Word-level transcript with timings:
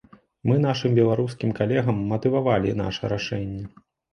Мы 0.51 0.55
нашым 0.61 0.95
беларускім 0.99 1.53
калегам 1.61 2.01
матывавалі 2.15 2.77
наша 2.83 3.03
рашэнне. 3.17 3.63